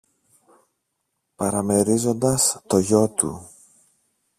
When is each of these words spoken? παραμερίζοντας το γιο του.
παραμερίζοντας 1.35 2.61
το 2.67 2.77
γιο 2.79 3.09
του. 3.09 3.49